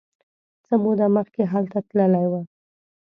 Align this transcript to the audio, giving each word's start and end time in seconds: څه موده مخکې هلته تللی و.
څه 0.65 0.73
موده 0.83 1.07
مخکې 1.17 1.41
هلته 1.53 1.77
تللی 1.89 2.25
و. 2.31 2.33